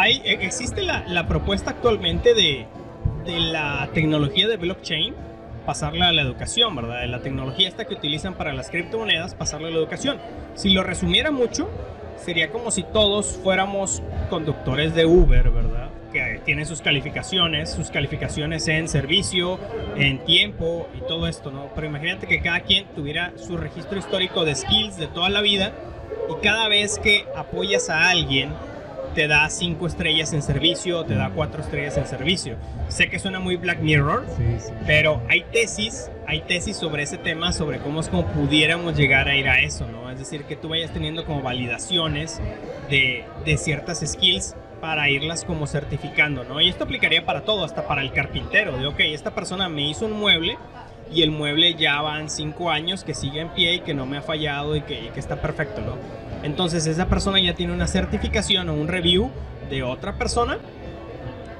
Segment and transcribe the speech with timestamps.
[0.00, 2.66] hay, e, existe la, la propuesta actualmente de,
[3.24, 5.14] de la tecnología de blockchain
[5.66, 7.02] pasarla a la educación, ¿verdad?
[7.02, 10.18] De la tecnología esta que utilizan para las criptomonedas, pasarla a la educación.
[10.54, 11.68] Si lo resumiera mucho,
[12.16, 15.90] sería como si todos fuéramos conductores de Uber, ¿verdad?
[16.12, 19.60] Que tienen sus calificaciones, sus calificaciones en servicio,
[19.96, 21.68] en tiempo y todo esto, ¿no?
[21.74, 25.72] Pero imagínate que cada quien tuviera su registro histórico de skills de toda la vida
[26.30, 28.50] y cada vez que apoyas a alguien,
[29.14, 32.56] te da cinco estrellas en servicio, te da cuatro estrellas en servicio.
[32.88, 34.26] Sé que suena muy Black Mirror,
[34.86, 39.36] pero hay tesis, hay tesis sobre ese tema, sobre cómo es como pudiéramos llegar a
[39.36, 40.10] ir a eso, ¿no?
[40.10, 42.40] Es decir, que tú vayas teniendo como validaciones
[42.88, 46.60] de, de ciertas skills para irlas como certificando, ¿no?
[46.60, 50.06] Y esto aplicaría para todo, hasta para el carpintero, de, ok, esta persona me hizo
[50.06, 50.56] un mueble
[51.12, 54.18] y el mueble ya van cinco años que sigue en pie y que no me
[54.18, 56.29] ha fallado y que, y que está perfecto, ¿no?
[56.42, 59.30] Entonces esa persona ya tiene una certificación o un review
[59.68, 60.58] de otra persona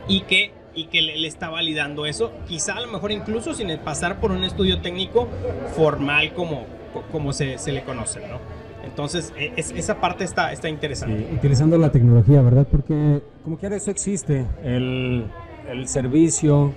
[0.08, 3.76] y que, y que le, le está validando eso, quizá a lo mejor incluso sin
[3.78, 5.28] pasar por un estudio técnico
[5.76, 6.64] formal como,
[7.12, 8.38] como se, se le conoce, ¿no?
[8.84, 11.18] Entonces, e, es, esa parte está, está interesante.
[11.18, 12.66] Sí, utilizando la tecnología, ¿verdad?
[12.70, 15.26] Porque como quiera eso existe, el,
[15.70, 16.72] el servicio,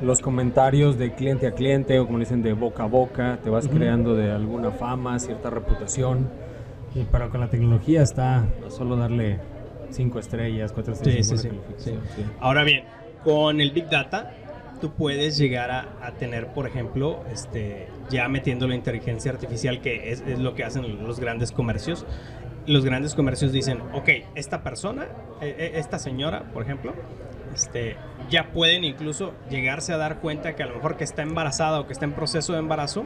[0.00, 3.68] los comentarios de cliente a cliente o como dicen de boca a boca, te vas
[3.68, 6.28] creando de alguna fama, cierta reputación.
[6.96, 9.38] Y pero con la tecnología está solo darle
[9.90, 11.28] cinco estrellas, cuatro estrellas.
[11.28, 11.94] Sí, sí, sí.
[12.40, 12.84] Ahora bien,
[13.22, 14.32] con el Big Data,
[14.80, 20.10] tú puedes llegar a, a tener, por ejemplo, este, ya metiendo la inteligencia artificial, que
[20.10, 22.06] es, es lo que hacen los grandes comercios.
[22.66, 25.04] Los grandes comercios dicen, ok, esta persona,
[25.40, 26.94] eh, eh, esta señora, por ejemplo,
[27.54, 27.96] este,
[28.30, 31.86] ya pueden incluso llegarse a dar cuenta que a lo mejor que está embarazada o
[31.86, 33.04] que está en proceso de embarazo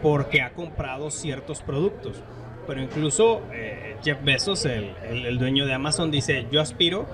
[0.00, 2.22] porque ha comprado ciertos productos.
[2.66, 7.06] Pero incluso eh, Jeff Bezos, el, el- el dueño de Amazon, dice, yo aspiro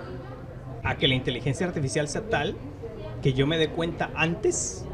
[0.83, 2.57] a que la inteligencia artificial sea tal
[3.23, 4.87] que yo me dé cuenta antes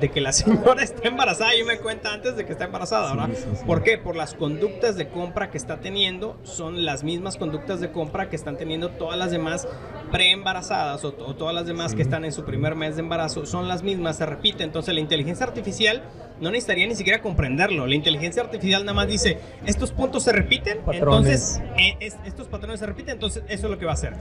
[0.00, 3.16] de que la señora está embarazada, yo me cuenta antes de que está embarazada, Sí,
[3.16, 3.34] ¿verdad?
[3.34, 3.64] sí, sí.
[3.66, 3.98] ¿Por qué?
[3.98, 8.36] Por las conductas de compra que está teniendo, son las mismas conductas de compra que
[8.36, 9.66] están teniendo todas las demás
[10.12, 13.68] preembarazadas o, o todas las demás que están en su primer mes de embarazo, son
[13.68, 14.64] las mismas, se repite.
[14.64, 16.02] Entonces la inteligencia artificial
[16.40, 17.86] no necesitaría ni siquiera comprenderlo.
[17.86, 21.56] La inteligencia artificial nada más dice, estos puntos se repiten, Patrones.
[21.58, 24.14] entonces eh, es- estos patrones se repiten, entonces eso es lo que va a hacer.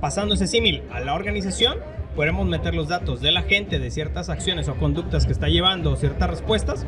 [0.00, 1.78] Pasando ese símil a la organización,
[2.14, 5.96] podemos meter los datos de la gente, de ciertas acciones o conductas que está llevando,
[5.96, 6.86] ciertas respuestas,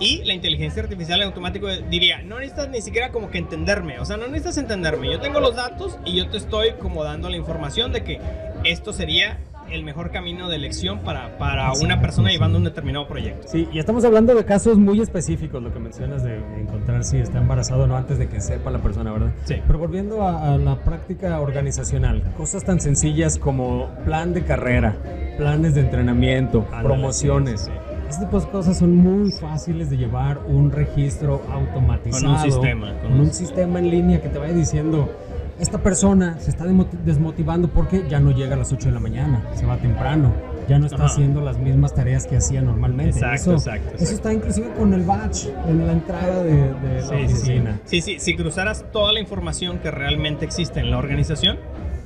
[0.00, 4.04] y la inteligencia artificial en automático diría, no necesitas ni siquiera como que entenderme, o
[4.04, 7.36] sea, no necesitas entenderme, yo tengo los datos y yo te estoy como dando la
[7.36, 8.20] información de que
[8.64, 9.38] esto sería
[9.70, 13.46] el mejor camino de elección para, para una persona llevando un determinado proyecto.
[13.48, 17.38] Sí, y estamos hablando de casos muy específicos, lo que mencionas de encontrar si está
[17.38, 19.32] embarazado o no antes de que sepa la persona, ¿verdad?
[19.44, 19.56] Sí.
[19.66, 24.96] Pero volviendo a, a la práctica organizacional, cosas tan sencillas como plan de carrera,
[25.36, 27.62] planes de entrenamiento, promociones.
[27.62, 27.72] sí, sí,
[28.08, 32.24] Este tipo de cosas son muy fáciles de llevar un registro automatizado.
[32.24, 35.10] Con un sistema, con Con, un un sistema en línea que te vaya diciendo,
[35.58, 36.64] esta persona se está
[37.04, 40.32] desmotivando porque ya no llega a las 8 de la mañana, se va temprano,
[40.68, 41.06] ya no está Ajá.
[41.06, 43.18] haciendo las mismas tareas que hacía normalmente.
[43.18, 44.14] Exacto, eso, exacto, Eso exacto.
[44.16, 47.32] está inclusive con el badge en la entrada de, de la Sí, sí, sí.
[47.34, 47.80] oficina.
[47.84, 51.56] Sí, sí, si cruzaras toda la información que realmente existe en la organización,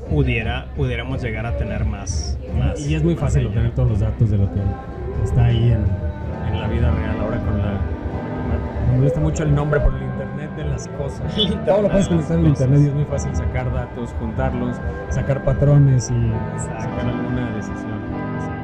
[0.09, 2.39] pudiera, pudiéramos llegar a tener más.
[2.59, 4.61] más Y es muy fácil obtener todos los datos de lo que
[5.25, 5.85] está ahí en,
[6.53, 7.21] en la vida real.
[7.21, 7.81] Ahora con la...
[8.91, 11.37] Me molesta mucho el nombre por el Internet de las cosas.
[11.39, 12.47] Internet Todo lo puedes conectar en.
[12.47, 14.77] Internet y es muy fácil sacar datos, juntarlos,
[15.11, 16.83] sacar patrones y Exacto.
[16.83, 18.62] sacar alguna decisión.